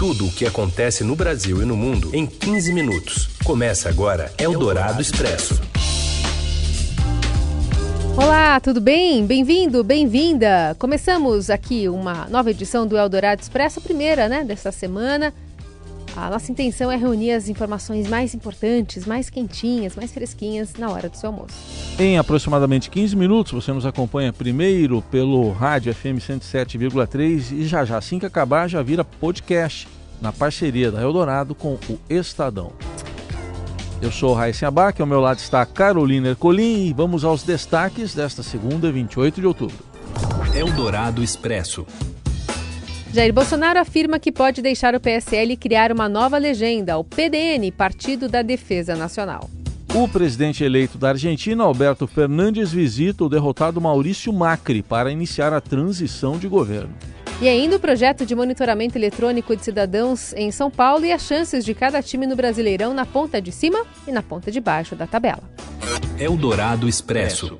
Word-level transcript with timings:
Tudo 0.00 0.28
o 0.28 0.32
que 0.32 0.46
acontece 0.46 1.04
no 1.04 1.14
Brasil 1.14 1.60
e 1.60 1.66
no 1.66 1.76
mundo 1.76 2.08
em 2.14 2.24
15 2.24 2.72
minutos. 2.72 3.28
Começa 3.44 3.86
agora 3.90 4.32
Eldorado 4.38 5.02
Expresso. 5.02 5.60
Olá, 8.16 8.58
tudo 8.60 8.80
bem? 8.80 9.26
Bem-vindo, 9.26 9.84
bem-vinda. 9.84 10.74
Começamos 10.78 11.50
aqui 11.50 11.86
uma 11.86 12.26
nova 12.30 12.50
edição 12.50 12.86
do 12.86 12.96
Eldorado 12.96 13.42
Expresso, 13.42 13.78
a 13.78 13.82
primeira, 13.82 14.26
né, 14.26 14.42
desta 14.42 14.72
semana. 14.72 15.34
A 16.16 16.28
nossa 16.28 16.50
intenção 16.50 16.90
é 16.90 16.96
reunir 16.96 17.32
as 17.32 17.48
informações 17.48 18.08
mais 18.08 18.34
importantes, 18.34 19.06
mais 19.06 19.30
quentinhas, 19.30 19.94
mais 19.94 20.12
fresquinhas 20.12 20.74
na 20.78 20.90
hora 20.90 21.08
do 21.08 21.16
seu 21.16 21.28
almoço. 21.30 21.54
Em 21.98 22.18
aproximadamente 22.18 22.90
15 22.90 23.16
minutos, 23.16 23.52
você 23.52 23.72
nos 23.72 23.86
acompanha 23.86 24.32
primeiro 24.32 25.02
pelo 25.02 25.52
rádio 25.52 25.94
FM 25.94 26.18
107,3 26.18 27.52
e 27.52 27.64
já 27.64 27.84
já, 27.84 27.98
assim 27.98 28.18
que 28.18 28.26
acabar, 28.26 28.68
já 28.68 28.82
vira 28.82 29.04
podcast 29.04 29.88
na 30.20 30.32
parceria 30.32 30.90
da 30.90 31.00
Eldorado 31.00 31.54
com 31.54 31.74
o 31.74 31.98
Estadão. 32.08 32.72
Eu 34.02 34.10
sou 34.10 34.34
Raíssa 34.34 34.66
Abac, 34.66 35.00
ao 35.00 35.06
meu 35.06 35.20
lado 35.20 35.38
está 35.38 35.64
Carolina 35.64 36.28
Ercolim 36.28 36.86
e 36.86 36.92
vamos 36.92 37.24
aos 37.24 37.42
destaques 37.42 38.14
desta 38.14 38.42
segunda, 38.42 38.90
28 38.90 39.40
de 39.40 39.46
outubro. 39.46 39.76
Eldorado 40.54 41.22
Expresso. 41.22 41.86
Jair 43.12 43.32
Bolsonaro 43.32 43.80
afirma 43.80 44.20
que 44.20 44.30
pode 44.30 44.62
deixar 44.62 44.94
o 44.94 45.00
PSL 45.00 45.56
criar 45.56 45.90
uma 45.90 46.08
nova 46.08 46.38
legenda, 46.38 46.96
o 46.96 47.02
PDN, 47.02 47.72
Partido 47.72 48.28
da 48.28 48.40
Defesa 48.40 48.94
Nacional. 48.94 49.50
O 49.92 50.06
presidente 50.06 50.62
eleito 50.62 50.96
da 50.96 51.08
Argentina, 51.08 51.64
Alberto 51.64 52.06
Fernandes, 52.06 52.70
visita 52.72 53.24
o 53.24 53.28
derrotado 53.28 53.80
Maurício 53.80 54.32
Macri 54.32 54.80
para 54.80 55.10
iniciar 55.10 55.52
a 55.52 55.60
transição 55.60 56.38
de 56.38 56.46
governo. 56.46 56.94
E 57.42 57.48
ainda 57.48 57.76
o 57.76 57.80
projeto 57.80 58.24
de 58.24 58.36
monitoramento 58.36 58.96
eletrônico 58.96 59.56
de 59.56 59.64
cidadãos 59.64 60.32
em 60.34 60.52
São 60.52 60.70
Paulo 60.70 61.04
e 61.04 61.10
as 61.10 61.22
chances 61.22 61.64
de 61.64 61.74
cada 61.74 62.00
time 62.00 62.28
no 62.28 62.36
Brasileirão 62.36 62.94
na 62.94 63.04
ponta 63.04 63.42
de 63.42 63.50
cima 63.50 63.84
e 64.06 64.12
na 64.12 64.22
ponta 64.22 64.52
de 64.52 64.60
baixo 64.60 64.94
da 64.94 65.06
tabela. 65.08 65.42
Eldorado 66.16 66.88
Expresso. 66.88 67.58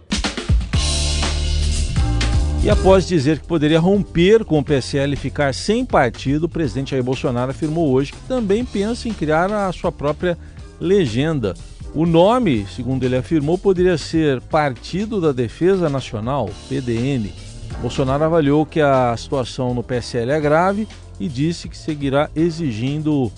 E 2.62 2.68
após 2.68 3.08
dizer 3.08 3.38
que 3.38 3.46
poderia 3.46 3.80
romper 3.80 4.44
com 4.44 4.58
o 4.58 4.64
PSL 4.64 5.14
e 5.14 5.16
ficar 5.16 5.54
sem 5.54 5.82
partido, 5.82 6.44
o 6.44 6.48
presidente 6.48 6.90
Jair 6.90 7.02
Bolsonaro 7.02 7.50
afirmou 7.50 7.90
hoje 7.90 8.12
que 8.12 8.20
também 8.28 8.66
pensa 8.66 9.08
em 9.08 9.14
criar 9.14 9.50
a 9.50 9.72
sua 9.72 9.90
própria 9.90 10.36
legenda. 10.78 11.54
O 11.94 12.04
nome, 12.04 12.66
segundo 12.66 13.02
ele 13.02 13.16
afirmou, 13.16 13.56
poderia 13.56 13.96
ser 13.96 14.42
Partido 14.42 15.22
da 15.22 15.32
Defesa 15.32 15.88
Nacional, 15.88 16.50
PDN. 16.68 17.32
Bolsonaro 17.80 18.24
avaliou 18.24 18.66
que 18.66 18.80
a 18.80 19.16
situação 19.16 19.72
no 19.72 19.82
PSL 19.82 20.30
é 20.30 20.38
grave 20.38 20.86
e 21.18 21.28
disse 21.28 21.66
que 21.66 21.76
seguirá 21.76 22.28
exigindo 22.36 23.32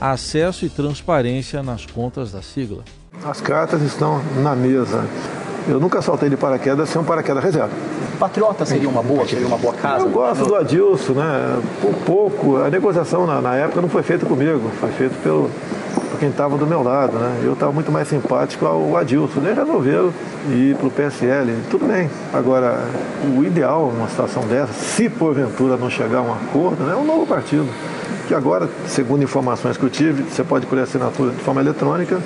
acesso 0.00 0.66
e 0.66 0.68
transparência 0.68 1.62
nas 1.62 1.86
contas 1.86 2.32
da 2.32 2.42
sigla. 2.42 2.82
As 3.24 3.40
cartas 3.40 3.80
estão 3.80 4.20
na 4.42 4.56
mesa. 4.56 5.06
Eu 5.68 5.78
nunca 5.78 6.02
saltei 6.02 6.28
de 6.28 6.36
paraquedas 6.36 6.88
sem 6.88 7.00
um 7.00 7.04
paraquedas 7.04 7.44
reserva. 7.44 7.95
Patriota 8.16 8.64
seria 8.64 8.88
uma 8.88 9.02
boa, 9.02 9.26
seria 9.26 9.46
uma 9.46 9.58
boa 9.58 9.74
casa? 9.74 10.04
Eu 10.04 10.10
gosto 10.10 10.44
do 10.44 10.54
Adilson, 10.54 11.12
né? 11.12 11.60
Por 11.80 11.94
pouco. 12.04 12.56
A 12.56 12.70
negociação 12.70 13.26
na, 13.26 13.40
na 13.40 13.56
época 13.56 13.80
não 13.80 13.88
foi 13.88 14.02
feita 14.02 14.26
comigo, 14.26 14.70
foi 14.80 14.90
feita 14.90 15.14
pelo, 15.22 15.50
por 16.10 16.18
quem 16.18 16.30
estava 16.30 16.56
do 16.56 16.66
meu 16.66 16.82
lado, 16.82 17.18
né? 17.18 17.42
Eu 17.44 17.52
estava 17.52 17.72
muito 17.72 17.92
mais 17.92 18.08
simpático 18.08 18.64
ao 18.66 18.96
Adilson. 18.96 19.40
Eles 19.40 19.56
resolveram 19.56 20.12
ir 20.50 20.76
para 20.76 20.86
o 20.86 20.90
PSL. 20.90 21.54
Tudo 21.70 21.86
bem. 21.86 22.10
Agora, 22.32 22.80
o 23.36 23.44
ideal 23.44 23.92
numa 23.92 24.08
situação 24.08 24.42
dessa, 24.46 24.72
se 24.72 25.08
porventura 25.08 25.76
não 25.76 25.90
chegar 25.90 26.18
a 26.18 26.22
um 26.22 26.32
acordo, 26.32 26.82
né, 26.84 26.94
é 26.94 26.96
um 26.96 27.04
novo 27.04 27.26
partido. 27.26 27.68
Que 28.26 28.34
agora, 28.34 28.68
segundo 28.88 29.22
informações 29.22 29.76
que 29.76 29.84
eu 29.84 29.90
tive, 29.90 30.24
você 30.24 30.42
pode 30.42 30.66
colher 30.66 30.82
assinatura 30.82 31.30
de 31.30 31.42
forma 31.42 31.60
eletrônica, 31.60 32.20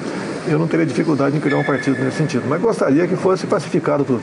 eu 0.46 0.58
não 0.58 0.66
teria 0.66 0.86
dificuldade 0.86 1.36
em 1.36 1.40
criar 1.40 1.58
um 1.58 1.64
partido 1.64 2.02
nesse 2.02 2.16
sentido. 2.16 2.44
Mas 2.48 2.60
gostaria 2.60 3.06
que 3.06 3.16
fosse 3.16 3.46
pacificado 3.46 4.04
tudo 4.04 4.22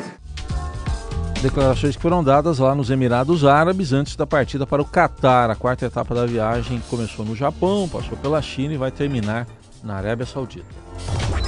declarações 1.42 1.96
que 1.96 2.02
foram 2.02 2.24
dadas 2.24 2.60
lá 2.60 2.74
nos 2.74 2.90
Emirados 2.90 3.46
Árabes 3.46 3.94
antes 3.94 4.16
da 4.16 4.26
partida 4.26 4.66
para 4.66 4.82
o 4.82 4.86
Catar. 4.86 5.50
A 5.50 5.56
quarta 5.56 5.86
etapa 5.86 6.16
da 6.16 6.26
viagem 6.26 6.82
começou 6.90 7.24
no 7.26 7.36
Japão, 7.36 7.88
passou 7.88 8.18
pela 8.18 8.42
China 8.42 8.74
e 8.74 8.78
vai 8.78 8.92
terminar 8.92 9.46
na 9.84 9.96
Arábia 9.96 10.26
Saudita. 10.26 10.66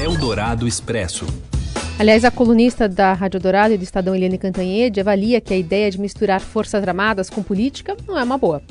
Eldorado 0.01 0.67
Expresso. 0.67 1.25
Aliás, 1.99 2.23
a 2.23 2.31
colunista 2.31 2.87
da 2.87 3.13
Rádio 3.13 3.41
Dourado 3.41 3.73
e 3.73 3.77
do 3.77 3.83
Estadão, 3.83 4.15
Eliane 4.15 4.37
Cantanhede, 4.37 5.01
avalia 5.01 5.41
que 5.41 5.53
a 5.53 5.57
ideia 5.57 5.91
de 5.91 5.99
misturar 5.99 6.39
forças 6.39 6.87
armadas 6.87 7.29
com 7.29 7.43
política 7.43 7.97
não 8.07 8.17
é 8.17 8.23
uma 8.23 8.37
boa. 8.37 8.61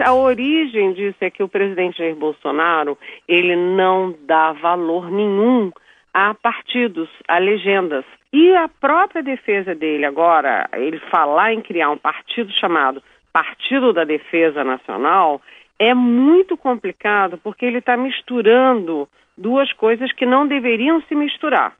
A 0.00 0.14
origem 0.14 0.94
disso 0.94 1.18
é 1.20 1.28
que 1.28 1.42
o 1.42 1.48
presidente 1.48 1.98
Jair 1.98 2.14
Bolsonaro, 2.14 2.96
ele 3.26 3.56
não 3.56 4.14
dá 4.26 4.52
valor 4.52 5.10
nenhum 5.10 5.70
a 6.14 6.32
partidos, 6.34 7.08
a 7.28 7.38
legendas. 7.38 8.04
E 8.32 8.54
a 8.54 8.68
própria 8.68 9.22
defesa 9.22 9.74
dele 9.74 10.04
agora, 10.04 10.68
ele 10.74 10.98
falar 11.10 11.54
em 11.54 11.62
criar 11.62 11.90
um 11.90 11.96
partido 11.96 12.52
chamado 12.52 13.02
Partido 13.32 13.92
da 13.92 14.04
Defesa 14.04 14.62
Nacional, 14.64 15.40
é 15.78 15.94
muito 15.94 16.56
complicado 16.56 17.38
porque 17.38 17.64
ele 17.64 17.78
está 17.78 17.96
misturando 17.96 19.08
duas 19.36 19.72
coisas 19.72 20.12
que 20.12 20.26
não 20.26 20.46
deveriam 20.46 21.00
se 21.02 21.14
misturar: 21.14 21.74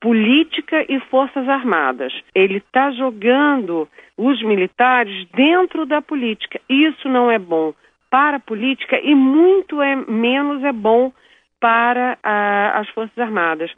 política 0.00 0.84
e 0.88 0.98
forças 1.00 1.48
armadas. 1.48 2.12
Ele 2.34 2.56
está 2.58 2.90
jogando 2.92 3.88
os 4.16 4.42
militares 4.42 5.26
dentro 5.34 5.86
da 5.86 6.00
política. 6.02 6.60
Isso 6.68 7.08
não 7.08 7.30
é 7.30 7.38
bom 7.38 7.74
para 8.10 8.38
a 8.38 8.40
política 8.40 8.98
e 9.00 9.14
muito 9.14 9.80
é, 9.80 9.96
menos 9.96 10.64
é 10.64 10.72
bom 10.72 11.12
para 11.60 12.18
a, 12.22 12.80
as 12.80 12.88
forças 12.90 13.16
armadas. 13.18 13.70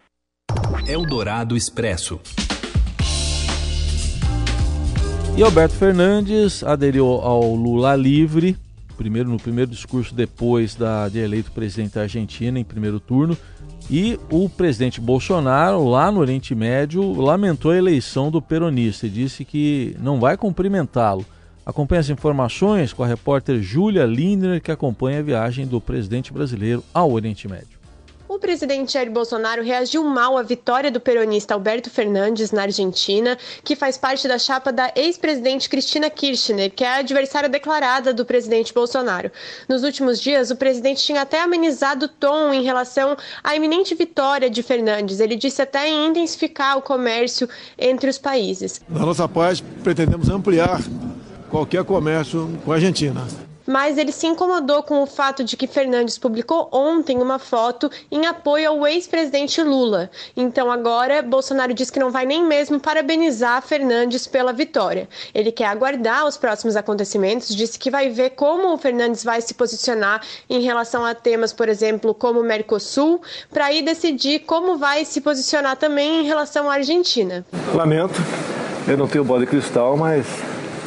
Eldorado 0.87 1.56
Expresso. 1.56 2.21
E 5.37 5.43
Alberto 5.43 5.75
Fernandes 5.75 6.62
aderiu 6.62 7.06
ao 7.06 7.55
Lula 7.55 7.97
livre, 7.97 8.56
primeiro 8.97 9.31
no 9.31 9.38
primeiro 9.38 9.71
discurso 9.71 10.15
depois 10.15 10.75
da, 10.75 11.09
de 11.09 11.19
eleito 11.19 11.50
presidente 11.53 11.94
da 11.94 12.03
Argentina 12.03 12.59
em 12.59 12.65
primeiro 12.65 13.00
turno. 13.00 13.37
E 13.91 14.19
o 14.31 14.49
presidente 14.49 15.00
Bolsonaro, 15.00 15.88
lá 15.88 16.10
no 16.10 16.21
Oriente 16.21 16.55
Médio, 16.55 17.12
lamentou 17.12 17.71
a 17.71 17.76
eleição 17.76 18.31
do 18.31 18.41
peronista 18.41 19.06
e 19.06 19.11
disse 19.11 19.44
que 19.44 19.97
não 20.00 20.21
vai 20.21 20.37
cumprimentá-lo. 20.37 21.25
Acompanhe 21.66 22.00
as 22.00 22.11
informações 22.11 22.93
com 22.93 23.03
a 23.03 23.06
repórter 23.06 23.61
Júlia 23.62 24.05
Lindner, 24.05 24.61
que 24.61 24.71
acompanha 24.71 25.21
a 25.21 25.22
viagem 25.22 25.66
do 25.66 25.81
presidente 25.81 26.32
brasileiro 26.32 26.84
ao 26.93 27.11
Oriente 27.11 27.49
Médio. 27.49 27.74
O 28.34 28.39
presidente 28.41 28.95
Jair 28.95 29.12
Bolsonaro 29.12 29.62
reagiu 29.62 30.03
mal 30.03 30.37
à 30.37 30.43
vitória 30.43 30.91
do 30.91 30.99
peronista 30.99 31.55
Alberto 31.55 31.89
Fernandes 31.89 32.50
na 32.50 32.62
Argentina, 32.62 33.39
que 33.62 33.77
faz 33.77 33.97
parte 33.97 34.27
da 34.27 34.41
chapa 34.41 34.72
da 34.72 34.91
ex-presidente 34.97 35.69
Cristina 35.69 36.11
Kirchner, 36.11 36.73
que 36.73 36.83
é 36.83 36.89
a 36.89 36.97
adversária 36.97 37.49
declarada 37.49 38.12
do 38.12 38.25
presidente 38.25 38.75
Bolsonaro. 38.75 39.31
Nos 39.69 39.84
últimos 39.84 40.21
dias, 40.21 40.50
o 40.50 40.56
presidente 40.56 41.05
tinha 41.05 41.23
até 41.23 41.43
amenizado 41.43 42.06
o 42.06 42.09
tom 42.09 42.53
em 42.53 42.65
relação 42.65 43.17
à 43.43 43.55
iminente 43.55 43.94
vitória 43.94 44.50
de 44.50 44.65
Fernandes. 44.65 45.21
Ele 45.21 45.37
disse 45.37 45.62
até 45.62 45.89
em 45.89 46.09
intensificar 46.09 46.77
o 46.77 46.83
comércio 46.83 47.49
entre 47.78 48.11
os 48.11 48.19
países. 48.19 48.81
Na 48.89 49.06
nossa 49.06 49.28
paz, 49.28 49.61
pretendemos 49.84 50.28
ampliar 50.28 50.83
qualquer 51.49 51.84
comércio 51.84 52.50
com 52.65 52.73
a 52.73 52.75
Argentina 52.75 53.25
mas 53.67 53.99
ele 53.99 54.13
se 54.13 54.27
incomodou 54.27 54.83
com 54.83 55.03
o 55.03 55.07
fato 55.07 55.45
de 55.45 55.57
que 55.57 55.67
Fernandes 55.67 56.19
publicou 56.19 56.69
ontem 56.73 57.19
uma 57.19 57.39
foto 57.39 57.91
em 58.11 58.27
apoio 58.27 58.71
ao 58.71 58.87
ex-presidente 58.87 59.63
Lula. 59.63 60.11
Então 60.37 60.71
agora 60.71 61.23
Bolsonaro 61.23 61.75
diz 61.75 61.91
que 61.91 61.99
não 61.99 62.11
vai 62.11 62.27
nem 62.27 62.45
mesmo 62.45 62.79
parabenizar 62.81 63.63
Fernandes 63.63 64.27
pela 64.27 64.53
vitória. 64.53 65.09
Ele 65.35 65.51
quer 65.51 65.67
aguardar 65.67 66.27
os 66.27 66.37
próximos 66.37 66.77
acontecimentos, 66.77 67.55
disse 67.55 67.79
que 67.79 67.91
vai 67.91 68.09
ver 68.11 68.31
como 68.31 68.73
o 68.73 68.79
Fernandes 68.79 69.25
vai 69.25 69.41
se 69.41 69.55
posicionar 69.55 70.23
em 70.49 70.61
relação 70.61 71.05
a 71.05 71.15
temas, 71.15 71.53
por 71.53 71.69
exemplo, 71.69 72.15
como 72.15 72.41
o 72.41 72.44
Mercosul, 72.44 73.21
para 73.50 73.67
aí 73.67 73.83
decidir 73.83 74.41
como 74.41 74.77
vai 74.77 75.05
se 75.05 75.21
posicionar 75.21 75.77
também 75.77 76.21
em 76.21 76.25
relação 76.25 76.71
à 76.71 76.75
Argentina. 76.75 77.44
Lamento, 77.75 78.15
eu 78.87 78.97
não 78.97 79.09
tenho 79.09 79.25
bola 79.25 79.41
de 79.41 79.47
cristal, 79.47 79.97
mas 79.97 80.27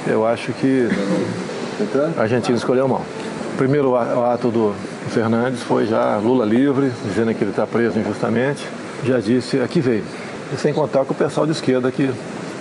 eu 0.07 0.25
acho 0.25 0.53
que 0.53 0.87
a 2.17 2.21
Argentina 2.21 2.57
escolheu 2.57 2.87
mal. 2.87 3.03
O 3.53 3.57
primeiro 3.57 3.95
ato 3.95 4.49
do 4.49 4.75
Fernandes 5.09 5.61
foi 5.63 5.85
já 5.85 6.17
Lula 6.17 6.45
livre, 6.45 6.91
dizendo 7.03 7.33
que 7.33 7.43
ele 7.43 7.51
está 7.51 7.65
preso 7.65 7.99
injustamente. 7.99 8.67
Já 9.03 9.19
disse, 9.19 9.59
aqui 9.59 9.79
veio. 9.79 10.03
E 10.53 10.57
sem 10.57 10.73
contar 10.73 11.05
com 11.05 11.13
o 11.13 11.15
pessoal 11.15 11.45
de 11.45 11.51
esquerda 11.51 11.87
aqui 11.87 12.09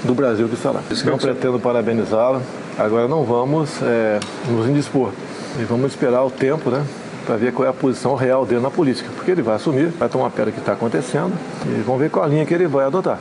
do 0.04 0.14
Brasil 0.14 0.48
que 0.48 0.54
está 0.54 0.70
lá. 0.70 0.82
Não 1.04 1.18
pretendo 1.18 1.58
parabenizá-lo. 1.58 2.42
Agora 2.78 3.08
não 3.08 3.24
vamos 3.24 3.70
é, 3.82 4.20
nos 4.48 4.68
indispor. 4.68 5.12
E 5.58 5.64
vamos 5.64 5.92
esperar 5.92 6.22
o 6.24 6.30
tempo, 6.30 6.70
né? 6.70 6.84
Para 7.24 7.36
ver 7.36 7.52
qual 7.52 7.66
é 7.66 7.70
a 7.70 7.72
posição 7.72 8.14
real 8.14 8.44
dele 8.44 8.60
na 8.60 8.70
política. 8.70 9.08
Porque 9.14 9.30
ele 9.30 9.42
vai 9.42 9.56
assumir, 9.56 9.88
vai 9.88 10.08
tomar 10.08 10.30
pé 10.30 10.44
do 10.44 10.52
que 10.52 10.58
está 10.58 10.72
acontecendo 10.72 11.32
e 11.64 11.82
vamos 11.82 12.00
ver 12.00 12.10
qual 12.10 12.24
a 12.24 12.28
linha 12.28 12.44
que 12.44 12.54
ele 12.54 12.66
vai 12.66 12.84
adotar. 12.84 13.20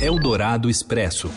Eldorado 0.00 0.70
Expresso. 0.70 1.30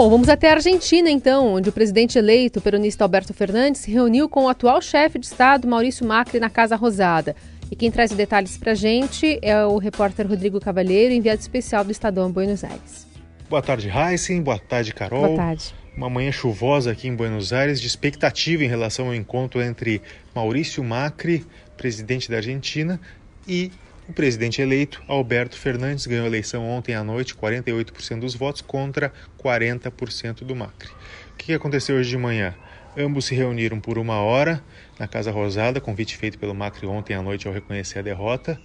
Bom, 0.00 0.08
vamos 0.08 0.30
até 0.30 0.48
a 0.48 0.54
Argentina 0.54 1.10
então, 1.10 1.56
onde 1.56 1.68
o 1.68 1.72
presidente 1.72 2.16
eleito, 2.16 2.58
o 2.58 2.62
peronista 2.62 3.04
Alberto 3.04 3.34
Fernandes, 3.34 3.82
se 3.82 3.90
reuniu 3.90 4.30
com 4.30 4.44
o 4.44 4.48
atual 4.48 4.80
chefe 4.80 5.18
de 5.18 5.26
Estado, 5.26 5.68
Maurício 5.68 6.06
Macri, 6.06 6.40
na 6.40 6.48
Casa 6.48 6.74
Rosada. 6.74 7.36
E 7.70 7.76
quem 7.76 7.90
traz 7.90 8.10
detalhes 8.10 8.56
para 8.56 8.72
a 8.72 8.74
gente 8.74 9.38
é 9.42 9.62
o 9.66 9.76
repórter 9.76 10.26
Rodrigo 10.26 10.58
Cavalheiro, 10.58 11.12
enviado 11.12 11.38
especial 11.38 11.84
do 11.84 11.92
Estadão 11.92 12.32
Buenos 12.32 12.64
Aires. 12.64 13.06
Boa 13.50 13.60
tarde, 13.60 13.90
Heisen. 13.90 14.40
Boa 14.40 14.58
tarde, 14.58 14.94
Carol. 14.94 15.20
Boa 15.20 15.36
tarde. 15.36 15.74
Uma 15.94 16.08
manhã 16.08 16.32
chuvosa 16.32 16.92
aqui 16.92 17.06
em 17.06 17.14
Buenos 17.14 17.52
Aires, 17.52 17.78
de 17.78 17.86
expectativa 17.86 18.64
em 18.64 18.68
relação 18.68 19.08
ao 19.08 19.14
encontro 19.14 19.60
entre 19.60 20.00
Maurício 20.34 20.82
Macri, 20.82 21.44
presidente 21.76 22.30
da 22.30 22.38
Argentina, 22.38 22.98
e 23.46 23.70
o 24.10 24.12
presidente 24.12 24.60
eleito, 24.60 25.00
Alberto 25.06 25.56
Fernandes, 25.56 26.04
ganhou 26.04 26.24
a 26.24 26.26
eleição 26.26 26.68
ontem 26.68 26.96
à 26.96 27.04
noite, 27.04 27.32
48% 27.32 28.18
dos 28.18 28.34
votos 28.34 28.60
contra 28.60 29.12
40% 29.40 30.42
do 30.42 30.56
Macri. 30.56 30.90
O 31.32 31.36
que 31.36 31.52
aconteceu 31.54 31.94
hoje 31.94 32.10
de 32.10 32.18
manhã? 32.18 32.52
Ambos 32.98 33.26
se 33.26 33.36
reuniram 33.36 33.78
por 33.78 33.98
uma 33.98 34.18
hora 34.18 34.64
na 34.98 35.06
Casa 35.06 35.30
Rosada, 35.30 35.80
convite 35.80 36.16
feito 36.16 36.40
pelo 36.40 36.52
Macri 36.52 36.88
ontem 36.88 37.14
à 37.14 37.22
noite 37.22 37.46
ao 37.46 37.54
reconhecer 37.54 38.00
a 38.00 38.02
derrota. 38.02 38.60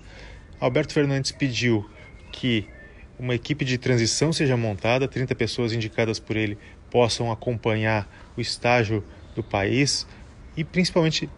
Alberto 0.60 0.94
Fernandes 0.94 1.32
pediu 1.32 1.88
que 2.32 2.68
uma 3.20 3.36
equipe 3.36 3.64
de 3.64 3.78
transição 3.78 4.34
seja 4.34 4.58
montada, 4.58 5.08
30 5.08 5.36
pessoas 5.36 5.74
indicadas 5.74 6.18
por 6.18 6.36
ele 6.36 6.58
possam 6.90 7.32
acompanhar 7.32 8.10
o 8.36 8.42
estágio 8.42 9.04
do 9.36 9.44
país 9.44 10.08
e 10.58 10.64
principalmente 10.64 11.30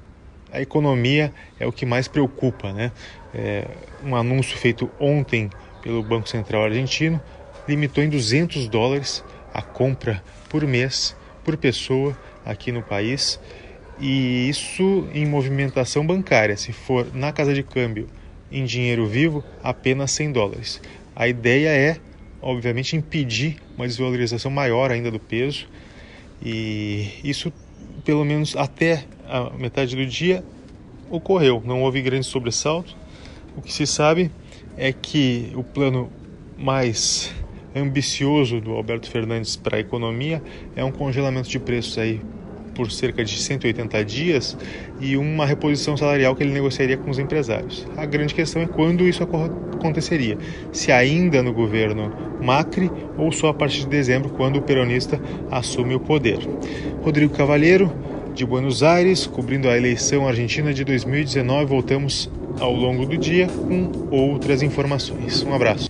a 0.52 0.62
economia 0.62 1.34
é 1.60 1.66
o 1.66 1.72
que 1.72 1.86
mais 1.86 2.08
preocupa, 2.08 2.72
né? 2.72 2.92
É, 3.34 3.68
um 4.04 4.16
anúncio 4.16 4.58
feito 4.58 4.90
ontem 5.00 5.50
pelo 5.82 6.02
Banco 6.02 6.28
Central 6.28 6.64
argentino 6.64 7.22
limitou 7.68 8.04
em 8.04 8.10
200 8.10 8.68
dólares 8.68 9.24
a 9.54 9.62
compra 9.62 10.24
por 10.50 10.66
mês 10.66 11.16
por 11.44 11.58
pessoa 11.58 12.18
aqui 12.46 12.72
no 12.72 12.82
país 12.82 13.40
e 14.00 14.48
isso 14.50 15.08
em 15.14 15.26
movimentação 15.26 16.06
bancária. 16.06 16.56
Se 16.56 16.72
for 16.72 17.08
na 17.14 17.32
casa 17.32 17.54
de 17.54 17.64
câmbio 17.64 18.08
em 18.52 18.64
dinheiro 18.64 19.06
vivo, 19.06 19.44
apenas 19.62 20.12
100 20.12 20.32
dólares. 20.32 20.82
A 21.16 21.28
ideia 21.28 21.70
é, 21.70 21.98
obviamente, 22.42 22.96
impedir 22.96 23.58
uma 23.76 23.88
desvalorização 23.88 24.52
maior 24.52 24.92
ainda 24.92 25.12
do 25.12 25.20
peso 25.20 25.68
e 26.42 27.10
isso, 27.24 27.52
pelo 28.08 28.24
menos 28.24 28.56
até 28.56 29.04
a 29.28 29.50
metade 29.50 29.94
do 29.94 30.06
dia, 30.06 30.42
ocorreu. 31.10 31.62
Não 31.66 31.84
houve 31.84 32.02
grande 32.02 32.26
sobressalto. 32.26 32.96
O 33.58 33.62
que 33.62 33.74
se 33.74 33.86
sabe 33.86 34.32
é 34.78 34.94
que 34.94 35.52
o 35.54 35.62
plano 35.62 36.10
mais 36.58 37.36
ambicioso 37.76 38.62
do 38.62 38.72
Alberto 38.72 39.12
Fernandes 39.12 39.58
para 39.58 39.76
a 39.76 39.80
economia 39.82 40.42
é 40.74 40.86
um 40.86 40.92
congelamento 40.92 41.50
de 41.50 41.60
preços 41.60 41.98
aí 41.98 42.22
por 42.78 42.92
cerca 42.92 43.26
de 43.26 43.36
180 43.36 44.06
dias 44.06 44.56
e 45.02 45.18
uma 45.18 45.48
reposição 45.48 45.98
salarial 45.98 46.36
que 46.36 46.44
ele 46.44 46.54
negociaria 46.54 46.96
com 46.96 47.10
os 47.10 47.18
empresários. 47.18 47.88
A 47.98 48.06
grande 48.06 48.36
questão 48.36 48.62
é 48.62 48.68
quando 48.68 49.08
isso 49.08 49.24
aconteceria. 49.24 50.38
Se 50.72 50.92
ainda 50.92 51.42
no 51.42 51.52
governo 51.52 52.14
Macri 52.40 52.92
ou 53.18 53.32
só 53.32 53.48
a 53.48 53.54
partir 53.54 53.80
de 53.80 53.88
dezembro, 53.88 54.30
quando 54.30 54.58
o 54.58 54.62
peronista 54.62 55.20
assume 55.50 55.96
o 55.96 56.00
poder. 56.00 56.38
Rodrigo 57.02 57.34
Cavalheiro, 57.34 57.92
de 58.36 58.46
Buenos 58.46 58.84
Aires, 58.84 59.26
cobrindo 59.26 59.68
a 59.68 59.76
eleição 59.76 60.28
argentina 60.28 60.72
de 60.72 60.84
2019. 60.84 61.66
Voltamos 61.66 62.30
ao 62.60 62.72
longo 62.72 63.08
do 63.08 63.18
dia 63.18 63.48
com 63.48 63.92
outras 64.12 64.62
informações. 64.62 65.42
Um 65.42 65.56
abraço. 65.56 65.90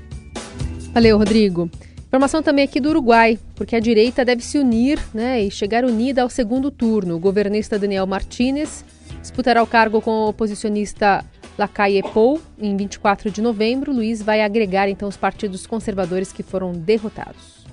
Valeu, 0.93 1.17
Rodrigo. 1.17 1.69
Informação 2.07 2.41
também 2.41 2.63
aqui 2.63 2.79
do 2.79 2.89
Uruguai, 2.89 3.37
porque 3.53 3.75
a 3.75 3.81
direita 3.81 4.23
deve 4.23 4.41
se 4.41 4.57
unir 4.57 4.97
né, 5.13 5.41
e 5.41 5.51
chegar 5.51 5.83
unida 5.83 6.21
ao 6.21 6.29
segundo 6.29 6.71
turno. 6.71 7.15
O 7.15 7.19
governista 7.19 7.77
Daniel 7.77 8.07
Martínez 8.07 8.85
disputará 9.21 9.61
o 9.61 9.67
cargo 9.67 10.01
com 10.01 10.11
o 10.11 10.29
oposicionista 10.29 11.25
Lacalle 11.57 12.01
Pou 12.13 12.41
em 12.57 12.77
24 12.77 13.29
de 13.29 13.41
novembro. 13.41 13.91
Luiz 13.91 14.21
vai 14.21 14.41
agregar 14.41 14.87
então 14.87 15.09
os 15.09 15.17
partidos 15.17 15.67
conservadores 15.67 16.31
que 16.31 16.43
foram 16.43 16.71
derrotados. 16.71 17.65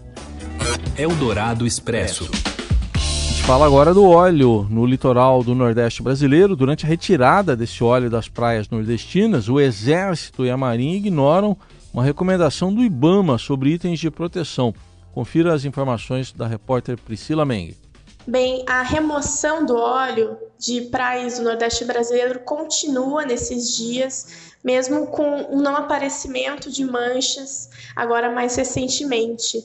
Eldorado 0.98 1.64
Expresso. 1.64 2.28
A 2.94 2.98
gente 2.98 3.42
fala 3.44 3.66
agora 3.66 3.94
do 3.94 4.04
óleo 4.04 4.66
no 4.68 4.84
litoral 4.84 5.44
do 5.44 5.54
Nordeste 5.54 6.02
brasileiro. 6.02 6.56
Durante 6.56 6.84
a 6.84 6.88
retirada 6.88 7.54
desse 7.54 7.84
óleo 7.84 8.10
das 8.10 8.28
praias 8.28 8.68
nordestinas, 8.68 9.48
o 9.48 9.60
Exército 9.60 10.44
e 10.44 10.50
a 10.50 10.56
Marinha 10.56 10.96
ignoram 10.96 11.56
uma 11.94 12.02
recomendação 12.02 12.74
do 12.74 12.82
IBAMA 12.82 13.38
sobre 13.38 13.70
itens 13.70 14.00
de 14.00 14.10
proteção. 14.10 14.74
Confira 15.12 15.54
as 15.54 15.64
informações 15.64 16.32
da 16.32 16.44
repórter 16.44 16.98
Priscila 16.98 17.44
Meng. 17.44 17.76
Bem, 18.26 18.64
a 18.66 18.82
remoção 18.82 19.64
do 19.64 19.76
óleo 19.76 20.36
de 20.58 20.80
praias 20.90 21.38
do 21.38 21.44
Nordeste 21.44 21.84
brasileiro 21.84 22.40
continua 22.40 23.24
nesses 23.24 23.76
dias, 23.76 24.56
mesmo 24.64 25.06
com 25.06 25.44
o 25.54 25.62
não 25.62 25.76
aparecimento 25.76 26.68
de 26.68 26.84
manchas, 26.84 27.70
agora 27.94 28.28
mais 28.28 28.56
recentemente. 28.56 29.64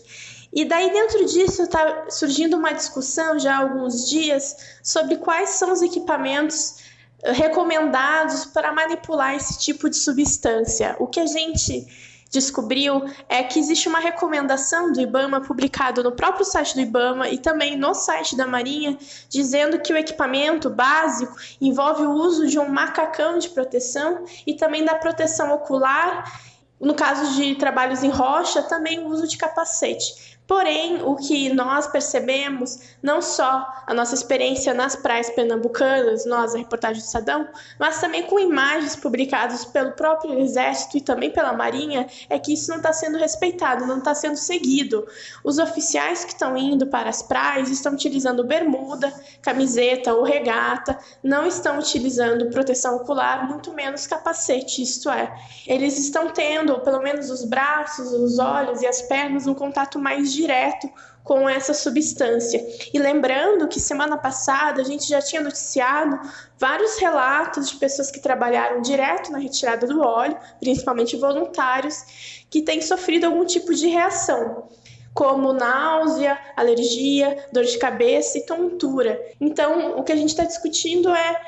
E 0.54 0.66
daí, 0.66 0.92
dentro 0.92 1.26
disso, 1.26 1.64
está 1.64 2.06
surgindo 2.12 2.58
uma 2.58 2.74
discussão 2.74 3.40
já 3.40 3.56
há 3.56 3.58
alguns 3.58 4.08
dias 4.08 4.56
sobre 4.84 5.16
quais 5.18 5.50
são 5.52 5.72
os 5.72 5.82
equipamentos 5.82 6.76
recomendados 7.24 8.46
para 8.46 8.72
manipular 8.72 9.36
esse 9.36 9.58
tipo 9.58 9.90
de 9.90 9.96
substância. 9.96 10.96
O 11.00 11.08
que 11.08 11.20
a 11.20 11.26
gente 11.26 11.88
descobriu 12.30 13.04
é 13.28 13.44
que 13.44 13.60
existe 13.60 13.90
uma 13.90 14.00
recomendação 14.00 14.92
do 14.92 15.02
IBAMA 15.02 15.42
publicado 15.42 16.04
no 16.04 16.12
próprio 16.12 16.46
site 16.46 16.76
do 16.76 16.82
IBAMA 16.82 17.30
e 17.30 17.38
também 17.38 17.76
no 17.76 17.94
site 17.94 18.38
da 18.38 18.46
Marinha, 18.46 18.98
dizendo 19.28 19.80
que 19.80 19.92
o 19.92 19.98
equipamento 19.98 20.70
básico 20.70 21.36
envolve 21.60 22.04
o 22.04 22.12
uso 22.12 22.48
de 22.48 22.60
um 22.60 22.70
macacão 22.70 23.40
de 23.40 23.50
proteção 23.50 24.24
e 24.46 24.54
também 24.54 24.86
da 24.86 24.96
proteção 24.96 25.54
ocular. 25.54 26.40
No 26.80 26.94
caso 26.94 27.36
de 27.36 27.56
trabalhos 27.56 28.04
em 28.04 28.10
rocha, 28.10 28.64
também 28.64 29.00
o 29.00 29.08
uso 29.08 29.28
de 29.28 29.38
capacete. 29.38 30.39
Porém, 30.50 31.04
o 31.04 31.16
que 31.16 31.54
nós 31.54 31.86
percebemos, 31.86 32.80
não 33.04 33.22
só 33.22 33.72
a 33.86 33.94
nossa 33.94 34.16
experiência 34.16 34.74
nas 34.74 34.96
praias 34.96 35.30
pernambucanas, 35.30 36.26
nós, 36.26 36.56
a 36.56 36.58
reportagem 36.58 37.04
do 37.04 37.08
Sadão, 37.08 37.48
mas 37.78 38.02
também 38.02 38.24
com 38.24 38.40
imagens 38.40 38.96
publicadas 38.96 39.64
pelo 39.64 39.92
próprio 39.92 40.40
Exército 40.40 40.98
e 40.98 41.02
também 41.02 41.30
pela 41.30 41.54
Marinha, 41.54 42.08
é 42.28 42.40
que 42.40 42.54
isso 42.54 42.72
não 42.72 42.78
está 42.78 42.92
sendo 42.92 43.20
respeitado, 43.20 43.86
não 43.86 44.00
está 44.00 44.16
sendo 44.16 44.38
seguido. 44.38 45.08
Os 45.44 45.60
oficiais 45.60 46.26
que 46.26 46.34
estão 46.34 46.58
indo 46.58 46.88
para 46.88 47.12
as 47.12 47.22
praias 47.22 47.70
estão 47.70 47.94
utilizando 47.94 48.44
bermuda, 48.44 49.14
camiseta 49.44 50.16
ou 50.16 50.24
regata, 50.24 50.98
não 51.22 51.46
estão 51.46 51.78
utilizando 51.78 52.50
proteção 52.50 52.96
ocular, 52.96 53.48
muito 53.48 53.72
menos 53.72 54.08
capacete, 54.08 54.82
isto 54.82 55.12
é. 55.12 55.32
Eles 55.68 56.00
estão 56.00 56.32
tendo, 56.32 56.80
pelo 56.80 57.04
menos 57.04 57.30
os 57.30 57.46
braços, 57.46 58.12
os 58.12 58.40
olhos 58.40 58.82
e 58.82 58.88
as 58.88 59.04
pernas, 59.04 59.46
um 59.46 59.54
contato 59.54 60.00
mais 60.00 60.39
direto 60.40 60.90
com 61.24 61.48
essa 61.48 61.74
substância. 61.74 62.60
E 62.94 62.98
lembrando 62.98 63.68
que 63.68 63.80
semana 63.80 64.18
passada 64.18 64.82
a 64.82 64.86
gente 64.86 65.08
já 65.08 65.22
tinha 65.22 65.42
noticiado 65.42 66.20
vários 66.58 66.98
relatos 66.98 67.70
de 67.70 67.76
pessoas 67.76 68.10
que 68.10 68.20
trabalharam 68.20 68.82
direto 68.82 69.32
na 69.32 69.38
retirada 69.38 69.86
do 69.86 70.02
óleo, 70.02 70.38
principalmente 70.60 71.16
voluntários, 71.18 72.46
que 72.50 72.62
têm 72.62 72.82
sofrido 72.82 73.26
algum 73.26 73.46
tipo 73.46 73.74
de 73.74 73.88
reação 73.88 74.70
como 75.14 75.52
náusea, 75.54 76.40
alergia, 76.56 77.46
dor 77.52 77.66
de 77.66 77.78
cabeça 77.78 78.38
e 78.38 78.46
tontura. 78.46 79.20
Então, 79.40 79.98
o 79.98 80.04
que 80.04 80.12
a 80.12 80.16
gente 80.16 80.30
está 80.30 80.46
discutindo 80.46 81.10
é 81.10 81.42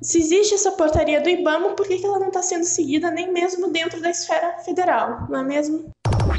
se 0.00 0.18
existe 0.18 0.54
essa 0.54 0.72
portaria 0.72 1.20
do 1.20 1.28
IBAMA, 1.28 1.70
por 1.70 1.86
que 1.86 2.04
ela 2.04 2.20
não 2.20 2.28
está 2.28 2.42
sendo 2.42 2.64
seguida 2.64 3.10
nem 3.10 3.32
mesmo 3.32 3.72
dentro 3.72 4.00
da 4.00 4.10
esfera 4.10 4.58
federal, 4.64 5.26
não 5.28 5.40
é 5.40 5.42
mesmo? 5.42 5.90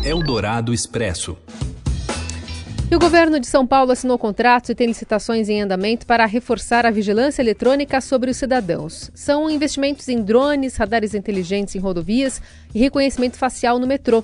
Eldorado 0.04 0.74
Expresso. 0.74 1.38
E 2.92 2.96
o 2.96 3.00
governo 3.00 3.40
de 3.40 3.46
São 3.46 3.68
Paulo 3.68 3.92
assinou 3.92 4.18
contratos 4.18 4.72
e 4.72 4.76
tem 4.76 4.88
licitações 4.88 5.48
em 5.48 5.62
andamento 5.62 6.08
para 6.08 6.26
reforçar 6.26 6.88
a 6.88 6.92
vigilância 6.92 7.40
eletrônica 7.40 8.02
sobre 8.02 8.32
os 8.32 8.38
cidadãos. 8.38 9.12
São 9.14 9.48
investimentos 9.48 10.08
em 10.10 10.24
drones, 10.24 10.76
radares 10.76 11.14
inteligentes 11.14 11.76
em 11.76 11.80
rodovias 11.80 12.42
e 12.74 12.80
reconhecimento 12.80 13.38
facial 13.38 13.78
no 13.78 13.86
metrô. 13.86 14.24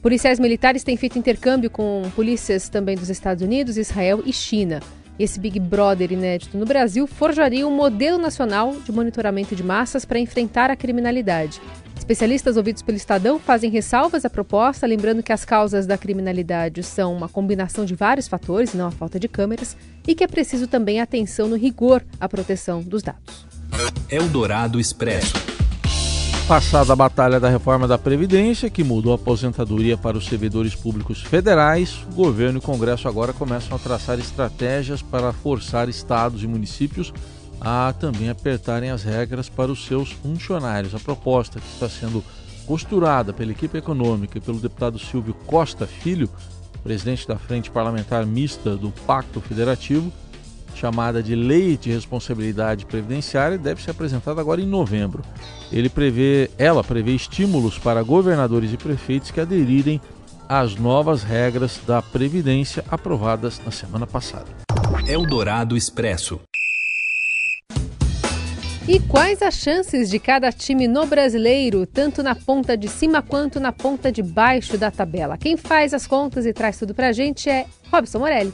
Policiais 0.00 0.38
militares 0.38 0.84
têm 0.84 0.96
feito 0.96 1.18
intercâmbio 1.18 1.68
com 1.68 2.02
polícias 2.14 2.68
também 2.68 2.94
dos 2.94 3.10
Estados 3.10 3.42
Unidos, 3.42 3.76
Israel 3.76 4.22
e 4.24 4.32
China. 4.32 4.80
Esse 5.18 5.40
Big 5.40 5.58
Brother 5.58 6.12
inédito 6.12 6.56
no 6.56 6.64
Brasil 6.64 7.08
forjaria 7.08 7.66
um 7.66 7.74
modelo 7.74 8.18
nacional 8.18 8.76
de 8.84 8.92
monitoramento 8.92 9.56
de 9.56 9.64
massas 9.64 10.04
para 10.04 10.20
enfrentar 10.20 10.70
a 10.70 10.76
criminalidade. 10.76 11.60
Especialistas 12.06 12.56
ouvidos 12.56 12.82
pelo 12.82 12.96
Estadão 12.96 13.40
fazem 13.40 13.68
ressalvas 13.68 14.24
à 14.24 14.30
proposta, 14.30 14.86
lembrando 14.86 15.24
que 15.24 15.32
as 15.32 15.44
causas 15.44 15.88
da 15.88 15.98
criminalidade 15.98 16.80
são 16.84 17.12
uma 17.12 17.28
combinação 17.28 17.84
de 17.84 17.96
vários 17.96 18.28
fatores, 18.28 18.72
não 18.74 18.86
a 18.86 18.92
falta 18.92 19.18
de 19.18 19.26
câmeras, 19.26 19.76
e 20.06 20.14
que 20.14 20.22
é 20.22 20.28
preciso 20.28 20.68
também 20.68 21.00
atenção 21.00 21.48
no 21.48 21.56
rigor 21.56 22.04
à 22.20 22.28
proteção 22.28 22.80
dos 22.80 23.02
dados. 23.02 23.44
Eldorado 24.08 24.78
Expresso. 24.78 25.34
Passada 26.46 26.92
a 26.92 26.96
batalha 26.96 27.40
da 27.40 27.48
reforma 27.48 27.88
da 27.88 27.98
Previdência, 27.98 28.70
que 28.70 28.84
mudou 28.84 29.10
a 29.10 29.16
aposentadoria 29.16 29.96
para 29.96 30.16
os 30.16 30.26
servidores 30.26 30.76
públicos 30.76 31.20
federais, 31.22 32.06
o 32.12 32.14
governo 32.14 32.58
e 32.58 32.60
o 32.60 32.62
Congresso 32.62 33.08
agora 33.08 33.32
começam 33.32 33.76
a 33.76 33.80
traçar 33.80 34.16
estratégias 34.20 35.02
para 35.02 35.32
forçar 35.32 35.88
estados 35.88 36.44
e 36.44 36.46
municípios 36.46 37.12
a 37.60 37.92
também 37.98 38.28
apertarem 38.28 38.90
as 38.90 39.02
regras 39.02 39.48
para 39.48 39.70
os 39.70 39.84
seus 39.86 40.12
funcionários. 40.12 40.94
A 40.94 41.00
proposta 41.00 41.60
que 41.60 41.66
está 41.66 41.88
sendo 41.88 42.22
costurada 42.66 43.32
pela 43.32 43.52
equipe 43.52 43.78
econômica 43.78 44.38
e 44.38 44.40
pelo 44.40 44.58
deputado 44.58 44.98
Silvio 44.98 45.34
Costa 45.46 45.86
Filho, 45.86 46.28
presidente 46.82 47.26
da 47.26 47.36
Frente 47.36 47.70
Parlamentar 47.70 48.26
Mista 48.26 48.76
do 48.76 48.90
Pacto 49.06 49.40
Federativo, 49.40 50.12
chamada 50.74 51.22
de 51.22 51.34
Lei 51.34 51.76
de 51.76 51.90
Responsabilidade 51.90 52.84
Previdenciária, 52.84 53.56
deve 53.56 53.82
ser 53.82 53.92
apresentada 53.92 54.40
agora 54.40 54.60
em 54.60 54.66
novembro. 54.66 55.22
Ele 55.72 55.88
prevê, 55.88 56.50
ela 56.58 56.84
prevê 56.84 57.12
estímulos 57.12 57.78
para 57.78 58.02
governadores 58.02 58.72
e 58.72 58.76
prefeitos 58.76 59.30
que 59.30 59.40
aderirem 59.40 60.00
às 60.48 60.76
novas 60.76 61.22
regras 61.22 61.80
da 61.86 62.02
Previdência 62.02 62.84
aprovadas 62.90 63.60
na 63.64 63.70
semana 63.70 64.06
passada. 64.06 64.46
Eldorado 65.08 65.76
Expresso. 65.76 66.40
E 68.88 69.00
quais 69.00 69.42
as 69.42 69.54
chances 69.54 70.08
de 70.08 70.20
cada 70.20 70.52
time 70.52 70.86
no 70.86 71.06
brasileiro, 71.06 71.84
tanto 71.84 72.22
na 72.22 72.36
ponta 72.36 72.76
de 72.76 72.86
cima 72.86 73.20
quanto 73.20 73.58
na 73.58 73.72
ponta 73.72 74.12
de 74.12 74.22
baixo 74.22 74.78
da 74.78 74.92
tabela? 74.92 75.36
Quem 75.36 75.56
faz 75.56 75.92
as 75.92 76.06
contas 76.06 76.46
e 76.46 76.52
traz 76.52 76.78
tudo 76.78 76.94
pra 76.94 77.10
gente 77.10 77.50
é 77.50 77.66
Robson 77.90 78.20
Morelli. 78.20 78.52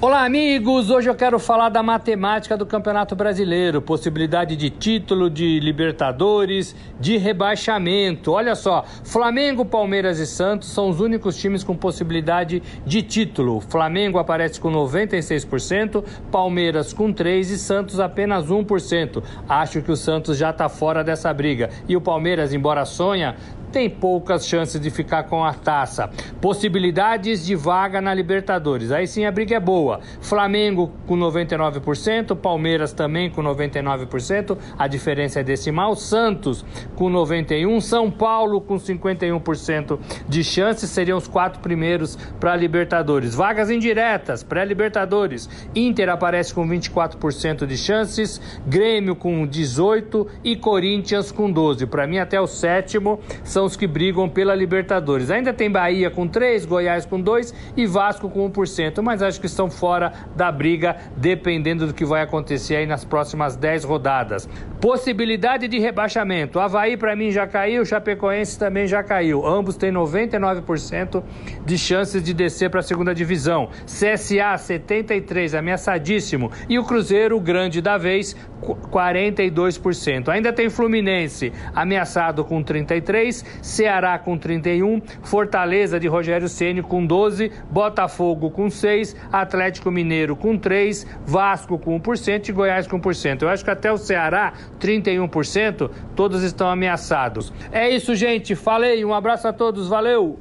Olá, 0.00 0.24
amigos! 0.24 0.90
Hoje 0.90 1.08
eu 1.08 1.14
quero 1.14 1.38
falar 1.38 1.68
da 1.68 1.80
matemática 1.80 2.56
do 2.56 2.66
Campeonato 2.66 3.14
Brasileiro, 3.14 3.80
possibilidade 3.80 4.56
de 4.56 4.68
título, 4.68 5.30
de 5.30 5.60
Libertadores, 5.60 6.74
de 6.98 7.16
rebaixamento. 7.16 8.32
Olha 8.32 8.56
só, 8.56 8.84
Flamengo, 9.04 9.64
Palmeiras 9.64 10.18
e 10.18 10.26
Santos 10.26 10.70
são 10.70 10.88
os 10.88 10.98
únicos 10.98 11.36
times 11.36 11.62
com 11.62 11.76
possibilidade 11.76 12.60
de 12.84 13.00
título. 13.02 13.60
Flamengo 13.60 14.18
aparece 14.18 14.60
com 14.60 14.72
96%, 14.72 16.04
Palmeiras 16.32 16.92
com 16.92 17.14
3% 17.14 17.40
e 17.42 17.44
Santos 17.56 18.00
apenas 18.00 18.48
1%. 18.48 19.22
Acho 19.48 19.82
que 19.82 19.92
o 19.92 19.96
Santos 19.96 20.36
já 20.36 20.50
está 20.50 20.68
fora 20.68 21.04
dessa 21.04 21.32
briga. 21.32 21.70
E 21.88 21.96
o 21.96 22.00
Palmeiras, 22.00 22.52
embora 22.52 22.84
sonha, 22.84 23.36
tem 23.72 23.88
poucas 23.88 24.46
chances 24.46 24.80
de 24.80 24.90
ficar 24.90 25.24
com 25.24 25.42
a 25.44 25.54
taça. 25.54 26.10
Possibilidades 26.40 27.44
de 27.44 27.56
vaga 27.56 28.00
na 28.00 28.12
Libertadores. 28.12 28.92
Aí 28.92 29.06
sim 29.06 29.24
a 29.24 29.32
briga 29.32 29.56
é 29.56 29.60
boa. 29.60 30.00
Flamengo 30.20 30.92
com 31.06 31.16
99%, 31.16 32.36
Palmeiras 32.36 32.92
também 32.92 33.30
com 33.30 33.42
99%, 33.42 34.58
a 34.78 34.86
diferença 34.86 35.40
é 35.40 35.42
decimal. 35.42 35.96
Santos 35.96 36.64
com 36.94 37.10
91%, 37.10 37.80
São 37.80 38.10
Paulo 38.10 38.60
com 38.60 38.76
51% 38.76 39.98
de 40.28 40.44
chances, 40.44 40.90
seriam 40.90 41.16
os 41.16 41.26
quatro 41.26 41.60
primeiros 41.60 42.16
para 42.38 42.52
a 42.52 42.56
Libertadores. 42.56 43.34
Vagas 43.34 43.70
indiretas, 43.70 44.42
pré-Libertadores. 44.42 45.48
Inter 45.74 46.10
aparece 46.10 46.52
com 46.52 46.68
24% 46.68 47.66
de 47.66 47.76
chances, 47.78 48.40
Grêmio 48.66 49.16
com 49.16 49.46
18% 49.48 50.26
e 50.44 50.56
Corinthians 50.56 51.32
com 51.32 51.52
12%. 51.52 51.86
Para 51.86 52.06
mim, 52.06 52.18
até 52.18 52.40
o 52.40 52.46
sétimo 52.46 53.18
são 53.42 53.61
são 53.62 53.66
os 53.66 53.76
que 53.76 53.86
brigam 53.86 54.28
pela 54.28 54.54
Libertadores. 54.56 55.30
Ainda 55.30 55.52
tem 55.52 55.70
Bahia 55.70 56.10
com 56.10 56.26
3, 56.26 56.64
Goiás 56.66 57.06
com 57.06 57.20
2 57.20 57.54
e 57.76 57.86
Vasco 57.86 58.28
com 58.28 58.50
1%, 58.50 59.00
mas 59.02 59.22
acho 59.22 59.40
que 59.40 59.46
estão 59.46 59.70
fora 59.70 60.12
da 60.34 60.50
briga, 60.50 60.96
dependendo 61.16 61.86
do 61.86 61.94
que 61.94 62.04
vai 62.04 62.22
acontecer 62.22 62.76
aí 62.76 62.86
nas 62.86 63.04
próximas 63.04 63.54
10 63.54 63.84
rodadas. 63.84 64.48
Possibilidade 64.80 65.68
de 65.68 65.78
rebaixamento. 65.78 66.58
Havaí 66.58 66.96
para 66.96 67.14
mim 67.14 67.30
já 67.30 67.46
caiu, 67.46 67.84
Chapecoense 67.84 68.58
também 68.58 68.88
já 68.88 69.00
caiu. 69.00 69.46
Ambos 69.46 69.76
têm 69.76 69.92
99% 69.92 71.22
de 71.64 71.78
chances 71.78 72.20
de 72.20 72.34
descer 72.34 72.68
para 72.68 72.80
a 72.80 72.82
segunda 72.82 73.14
divisão. 73.14 73.68
CSA 73.84 74.58
73, 74.58 75.54
ameaçadíssimo. 75.54 76.50
E 76.68 76.80
o 76.80 76.84
Cruzeiro, 76.84 77.36
o 77.36 77.40
grande 77.40 77.80
da 77.80 77.96
vez, 77.96 78.34
42%. 78.62 80.28
Ainda 80.28 80.52
tem 80.52 80.68
Fluminense 80.68 81.52
ameaçado 81.74 82.44
com 82.44 82.62
33, 82.62 83.44
Ceará 83.60 84.18
com 84.18 84.38
31, 84.38 85.00
Fortaleza 85.22 85.98
de 85.98 86.08
Rogério 86.08 86.48
Ceni 86.48 86.82
com 86.82 87.04
12, 87.04 87.52
Botafogo 87.70 88.50
com 88.50 88.70
6, 88.70 89.16
Atlético 89.30 89.90
Mineiro 89.90 90.34
com 90.36 90.56
3, 90.56 91.06
Vasco 91.26 91.78
com 91.78 92.00
1% 92.00 92.48
e 92.48 92.52
Goiás 92.52 92.86
com 92.86 93.00
1%. 93.00 93.42
Eu 93.42 93.48
acho 93.48 93.64
que 93.64 93.70
até 93.70 93.92
o 93.92 93.98
Ceará, 93.98 94.52
31%, 94.80 95.90
todos 96.14 96.42
estão 96.42 96.68
ameaçados. 96.68 97.52
É 97.70 97.88
isso, 97.90 98.14
gente. 98.14 98.54
Falei. 98.54 99.04
Um 99.04 99.14
abraço 99.14 99.48
a 99.48 99.52
todos. 99.52 99.88
Valeu. 99.88 100.38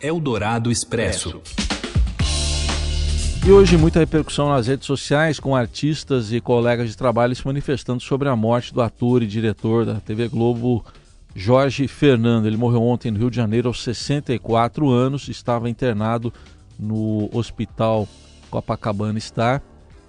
Eldorado 0.00 0.70
Expresso. 0.70 1.40
E 3.46 3.50
hoje 3.52 3.76
muita 3.76 4.00
repercussão 4.00 4.48
nas 4.48 4.66
redes 4.66 4.86
sociais 4.86 5.38
com 5.38 5.54
artistas 5.54 6.32
e 6.32 6.40
colegas 6.40 6.90
de 6.90 6.96
trabalho 6.96 7.34
se 7.34 7.46
manifestando 7.46 8.02
sobre 8.02 8.28
a 8.28 8.34
morte 8.34 8.74
do 8.74 8.82
ator 8.82 9.22
e 9.22 9.26
diretor 9.26 9.86
da 9.86 10.00
TV 10.00 10.26
Globo 10.26 10.84
Jorge 11.38 11.86
Fernando. 11.86 12.46
Ele 12.46 12.56
morreu 12.56 12.82
ontem 12.82 13.10
no 13.10 13.18
Rio 13.18 13.30
de 13.30 13.36
Janeiro 13.36 13.68
aos 13.68 13.84
64 13.84 14.88
anos, 14.88 15.28
estava 15.28 15.68
internado 15.68 16.32
no 16.78 17.28
Hospital 17.30 18.08
Copacabana 18.50 19.20
Star, 19.20 19.62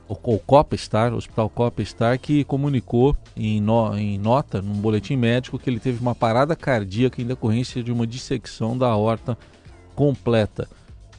ou 0.07 0.39
Copa 0.39 0.77
Star, 0.77 1.13
Hospital 1.13 1.50
Copa 1.50 1.84
Star, 1.84 2.17
que 2.17 2.46
comunicou 2.46 3.15
em, 3.36 3.60
no, 3.60 3.93
em 3.98 4.17
nota, 4.17 4.62
num 4.62 4.75
boletim 4.75 5.17
médico, 5.17 5.60
que 5.60 5.69
ele 5.69 5.81
teve 5.81 6.00
uma 6.00 6.15
parada 6.15 6.55
cardíaca 6.55 7.22
em 7.22 7.25
decorrência 7.25 7.84
de 7.84 7.91
uma 7.91 8.07
dissecção 8.07 8.77
da 8.77 8.88
aorta 8.88 9.38
completa. 9.96 10.69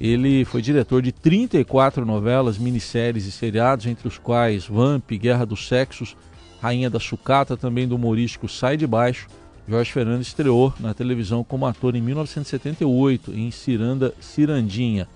Ele 0.01 0.43
foi 0.47 0.63
diretor 0.63 1.03
de 1.03 1.13
34 1.13 2.07
novelas, 2.07 2.57
minisséries 2.57 3.27
e 3.27 3.33
seriados, 3.33 3.85
entre 3.85 4.09
os 4.09 4.17
quais 4.17 4.67
Vamp, 4.67 5.11
Guerra 5.11 5.45
dos 5.45 5.69
Sexos, 5.69 6.17
Rainha 6.63 6.89
da 6.89 6.99
Sucata, 6.99 7.59
também 7.59 7.87
do 7.87 7.97
humorístico 7.97 8.49
Sai 8.49 8.79
de 8.79 8.87
Baixo, 8.87 9.29
Jorge 9.69 9.93
Fernandes 9.93 10.29
estreou 10.29 10.73
na 10.81 10.95
televisão 10.95 11.45
como 11.45 11.67
ator 11.67 11.95
em 11.95 12.01
1978 12.01 13.33
em 13.35 13.51
Ciranda 13.51 14.15
Cirandinha. 14.19 15.07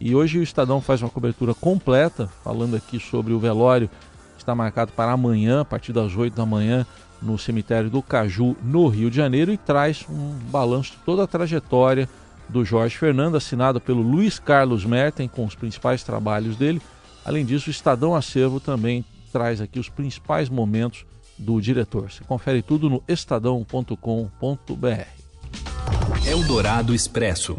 E 0.00 0.14
hoje 0.14 0.38
o 0.38 0.42
Estadão 0.42 0.80
faz 0.80 1.02
uma 1.02 1.10
cobertura 1.10 1.52
completa, 1.52 2.26
falando 2.42 2.74
aqui 2.74 2.98
sobre 2.98 3.34
o 3.34 3.38
velório 3.38 3.90
que 4.34 4.42
está 4.42 4.54
marcado 4.54 4.92
para 4.92 5.12
amanhã, 5.12 5.60
a 5.60 5.64
partir 5.64 5.92
das 5.92 6.16
8 6.16 6.34
da 6.34 6.46
manhã, 6.46 6.86
no 7.20 7.36
cemitério 7.36 7.90
do 7.90 8.00
Caju, 8.00 8.56
no 8.62 8.88
Rio 8.88 9.10
de 9.10 9.16
Janeiro, 9.16 9.52
e 9.52 9.58
traz 9.58 10.06
um 10.08 10.38
balanço 10.50 10.92
de 10.92 10.98
toda 11.04 11.24
a 11.24 11.26
trajetória 11.26 12.08
do 12.48 12.64
Jorge 12.64 12.96
Fernando, 12.96 13.36
assinado 13.36 13.78
pelo 13.78 14.00
Luiz 14.00 14.38
Carlos 14.38 14.86
Merten, 14.86 15.28
com 15.28 15.44
os 15.44 15.54
principais 15.54 16.02
trabalhos 16.02 16.56
dele. 16.56 16.80
Além 17.26 17.44
disso, 17.44 17.68
o 17.68 17.70
Estadão 17.70 18.14
Acervo 18.14 18.58
também 18.58 19.04
traz 19.30 19.60
aqui 19.60 19.78
os 19.78 19.90
principais 19.90 20.48
momentos 20.48 21.04
do 21.38 21.60
diretor. 21.60 22.10
Você 22.10 22.24
confere 22.24 22.62
tudo 22.62 22.90
no 22.90 23.02
estadão.com.br. 23.06 23.96
Eldorado 26.26 26.94
Expresso. 26.94 27.56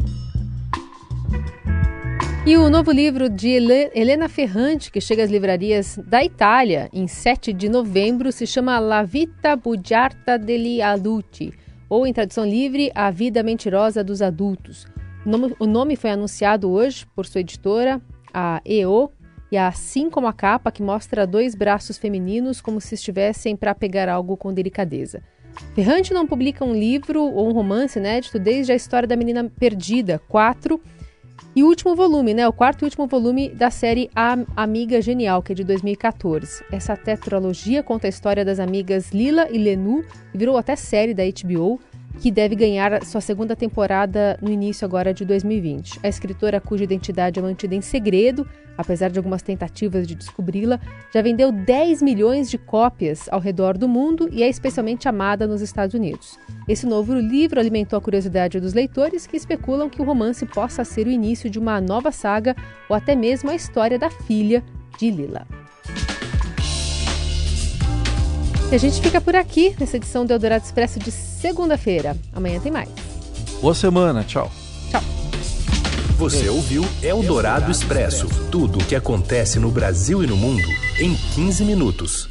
E 2.46 2.56
o 2.56 2.70
novo 2.70 2.90
livro 2.90 3.28
de 3.28 3.48
Helena 3.48 4.28
Ferrante, 4.28 4.90
que 4.90 5.00
chega 5.00 5.22
às 5.22 5.30
livrarias 5.30 5.98
da 6.06 6.24
Itália 6.24 6.88
em 6.92 7.06
7 7.06 7.52
de 7.52 7.68
novembro, 7.68 8.32
se 8.32 8.46
chama 8.46 8.78
La 8.78 9.02
Vita 9.02 9.54
Bugiarda 9.54 10.38
degli 10.38 10.80
Adulti, 10.80 11.52
ou 11.88 12.06
em 12.06 12.12
tradução 12.12 12.44
livre, 12.46 12.90
A 12.94 13.10
Vida 13.10 13.42
Mentirosa 13.42 14.02
dos 14.02 14.22
Adultos. 14.22 14.86
O 15.58 15.66
nome 15.66 15.96
foi 15.96 16.10
anunciado 16.10 16.70
hoje 16.70 17.06
por 17.14 17.26
sua 17.26 17.42
editora, 17.42 18.00
a 18.32 18.62
EO, 18.64 19.12
e 19.50 19.56
assim 19.56 20.08
como 20.08 20.26
a 20.26 20.32
capa 20.32 20.70
que 20.70 20.82
mostra 20.82 21.26
dois 21.26 21.54
braços 21.54 21.98
femininos 21.98 22.60
como 22.60 22.80
se 22.80 22.94
estivessem 22.94 23.56
para 23.56 23.74
pegar 23.74 24.08
algo 24.08 24.36
com 24.36 24.52
delicadeza. 24.52 25.22
Ferrante 25.74 26.14
não 26.14 26.26
publica 26.26 26.64
um 26.64 26.74
livro 26.74 27.22
ou 27.22 27.48
um 27.48 27.52
romance 27.52 27.98
inédito 27.98 28.38
desde 28.38 28.72
a 28.72 28.76
história 28.76 29.08
da 29.08 29.16
menina 29.16 29.50
perdida, 29.58 30.20
4, 30.28 30.80
e 31.54 31.64
o 31.64 31.66
último 31.66 31.96
volume, 31.96 32.32
né, 32.32 32.46
o 32.46 32.52
quarto 32.52 32.82
e 32.82 32.84
último 32.84 33.08
volume 33.08 33.48
da 33.48 33.70
série 33.70 34.08
A 34.14 34.38
Amiga 34.54 35.02
Genial, 35.02 35.42
que 35.42 35.50
é 35.50 35.54
de 35.54 35.64
2014. 35.64 36.64
Essa 36.70 36.96
tetralogia 36.96 37.82
conta 37.82 38.06
a 38.06 38.08
história 38.08 38.44
das 38.44 38.60
amigas 38.60 39.10
Lila 39.10 39.48
e 39.50 39.58
Lenu, 39.58 40.04
e 40.32 40.38
virou 40.38 40.56
até 40.56 40.76
série 40.76 41.12
da 41.12 41.24
HBO, 41.24 41.80
que 42.20 42.30
deve 42.30 42.54
ganhar 42.54 43.02
sua 43.02 43.22
segunda 43.22 43.56
temporada 43.56 44.38
no 44.42 44.50
início 44.50 44.84
agora 44.84 45.12
de 45.12 45.24
2020. 45.24 46.00
A 46.02 46.08
escritora, 46.08 46.60
cuja 46.60 46.84
identidade 46.84 47.38
é 47.38 47.42
mantida 47.42 47.74
em 47.74 47.80
segredo, 47.80 48.46
apesar 48.76 49.08
de 49.10 49.18
algumas 49.18 49.40
tentativas 49.40 50.06
de 50.06 50.14
descobri-la, 50.14 50.78
já 51.12 51.22
vendeu 51.22 51.50
10 51.50 52.02
milhões 52.02 52.50
de 52.50 52.58
cópias 52.58 53.26
ao 53.30 53.40
redor 53.40 53.78
do 53.78 53.88
mundo 53.88 54.28
e 54.30 54.42
é 54.42 54.48
especialmente 54.50 55.08
amada 55.08 55.46
nos 55.46 55.62
Estados 55.62 55.94
Unidos. 55.94 56.38
Esse 56.68 56.84
novo 56.86 57.14
livro 57.14 57.58
alimentou 57.58 57.98
a 57.98 58.02
curiosidade 58.02 58.60
dos 58.60 58.74
leitores 58.74 59.26
que 59.26 59.38
especulam 59.38 59.88
que 59.88 60.02
o 60.02 60.04
romance 60.04 60.44
possa 60.44 60.84
ser 60.84 61.06
o 61.06 61.10
início 61.10 61.48
de 61.48 61.58
uma 61.58 61.80
nova 61.80 62.12
saga 62.12 62.54
ou 62.86 62.94
até 62.94 63.16
mesmo 63.16 63.48
a 63.48 63.54
história 63.54 63.98
da 63.98 64.10
filha 64.10 64.62
de 64.98 65.10
Lila. 65.10 65.59
E 68.70 68.74
a 68.76 68.78
gente 68.78 69.00
fica 69.00 69.20
por 69.20 69.34
aqui 69.34 69.74
nessa 69.80 69.96
edição 69.96 70.24
do 70.24 70.32
Eldorado 70.32 70.64
Expresso 70.64 71.00
de 71.00 71.10
segunda-feira. 71.10 72.16
Amanhã 72.32 72.60
tem 72.60 72.70
mais. 72.70 72.88
Boa 73.60 73.74
semana, 73.74 74.22
tchau. 74.22 74.48
Tchau. 74.88 75.02
Você 76.16 76.48
ouviu 76.48 76.84
Eldorado 77.02 77.68
Expresso 77.68 78.28
tudo 78.48 78.78
o 78.78 78.84
que 78.84 78.94
acontece 78.94 79.58
no 79.58 79.72
Brasil 79.72 80.22
e 80.22 80.26
no 80.28 80.36
mundo 80.36 80.68
em 81.00 81.16
15 81.34 81.64
minutos. 81.64 82.29